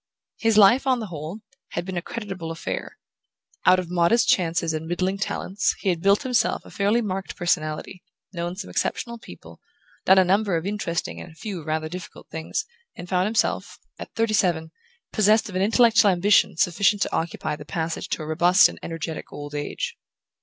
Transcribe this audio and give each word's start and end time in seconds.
His 0.39 0.57
life, 0.57 0.87
on 0.87 0.99
the 0.99 1.05
whole, 1.13 1.41
had 1.73 1.85
been 1.85 1.95
a 1.95 2.01
creditable 2.01 2.49
affair. 2.49 2.97
Out 3.67 3.77
of 3.77 3.91
modest 3.91 4.27
chances 4.27 4.73
and 4.73 4.87
middling 4.87 5.19
talents 5.19 5.75
he 5.79 5.89
had 5.89 6.01
built 6.01 6.23
himself 6.23 6.65
a 6.65 6.71
fairly 6.71 7.03
marked 7.03 7.35
personality, 7.35 8.03
known 8.33 8.55
some 8.55 8.67
exceptional 8.71 9.19
people, 9.19 9.61
done 10.05 10.17
a 10.17 10.23
number 10.23 10.57
of 10.57 10.65
interesting 10.65 11.21
and 11.21 11.31
a 11.31 11.35
few 11.35 11.63
rather 11.63 11.87
difficult 11.87 12.27
things, 12.31 12.65
and 12.95 13.09
found 13.09 13.27
himself, 13.27 13.77
at 13.99 14.11
thirty 14.15 14.33
seven, 14.33 14.71
possessed 15.13 15.49
of 15.49 15.55
an 15.55 15.61
intellectual 15.61 16.09
ambition 16.09 16.57
sufficient 16.57 17.03
to 17.03 17.15
occupy 17.15 17.55
the 17.55 17.63
passage 17.63 18.09
to 18.09 18.23
a 18.23 18.27
robust 18.27 18.67
and 18.69 18.79
energetic 18.81 19.31
old 19.31 19.53
age. 19.53 19.99